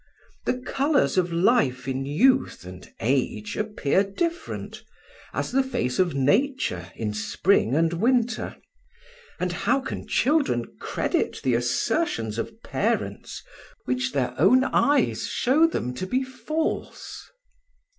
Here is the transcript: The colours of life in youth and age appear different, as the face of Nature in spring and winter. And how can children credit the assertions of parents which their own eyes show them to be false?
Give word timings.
The 0.45 0.57
colours 0.57 1.15
of 1.15 1.31
life 1.31 1.87
in 1.87 2.07
youth 2.07 2.65
and 2.65 2.91
age 3.01 3.55
appear 3.55 4.03
different, 4.03 4.83
as 5.31 5.51
the 5.51 5.61
face 5.61 5.99
of 5.99 6.15
Nature 6.15 6.91
in 6.95 7.13
spring 7.13 7.75
and 7.75 7.93
winter. 7.93 8.55
And 9.39 9.51
how 9.53 9.79
can 9.79 10.07
children 10.07 10.65
credit 10.79 11.41
the 11.43 11.53
assertions 11.53 12.39
of 12.39 12.63
parents 12.63 13.43
which 13.85 14.11
their 14.13 14.33
own 14.39 14.63
eyes 14.63 15.27
show 15.27 15.67
them 15.67 15.93
to 15.93 16.07
be 16.07 16.23
false? 16.23 17.29